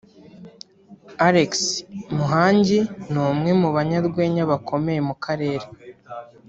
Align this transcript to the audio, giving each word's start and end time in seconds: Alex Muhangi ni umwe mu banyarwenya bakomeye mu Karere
Alex 1.27 1.51
Muhangi 2.15 2.79
ni 3.11 3.19
umwe 3.29 3.51
mu 3.61 3.69
banyarwenya 3.75 4.43
bakomeye 4.51 4.99
mu 5.07 5.15
Karere 5.23 5.65